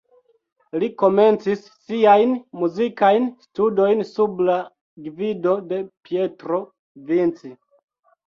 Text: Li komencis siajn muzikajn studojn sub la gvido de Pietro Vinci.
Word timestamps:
Li 0.83 0.87
komencis 1.01 1.65
siajn 1.89 2.31
muzikajn 2.61 3.27
studojn 3.45 4.01
sub 4.13 4.41
la 4.49 4.57
gvido 5.09 5.55
de 5.73 5.81
Pietro 6.09 6.63
Vinci. 7.11 7.53